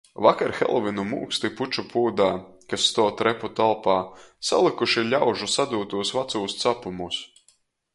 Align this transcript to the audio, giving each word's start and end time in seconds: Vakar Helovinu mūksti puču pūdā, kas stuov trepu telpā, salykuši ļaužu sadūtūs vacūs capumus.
Vakar 0.25 0.53
Helovinu 0.59 1.03
mūksti 1.09 1.51
puču 1.59 1.83
pūdā, 1.91 2.31
kas 2.73 2.87
stuov 2.93 3.11
trepu 3.21 3.53
telpā, 3.63 4.01
salykuši 4.51 5.09
ļaužu 5.15 5.55
sadūtūs 5.59 6.19
vacūs 6.21 6.63
capumus. 6.67 7.27